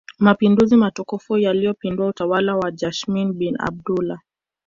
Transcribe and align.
Mapinduzi 0.19 0.75
matukufu 0.75 1.37
yaliyopindua 1.37 2.07
utawala 2.07 2.55
wa 2.55 2.71
Jamshid 2.71 3.33
bin 3.33 3.55
Abdullah 3.59 4.19